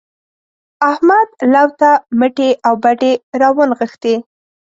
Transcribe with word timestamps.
احمد 0.91 1.27
لو 1.53 1.67
ته 1.79 1.89
مټې 2.19 2.49
او 2.67 2.73
بډې 2.83 3.11
راونغښتې. 3.39 4.15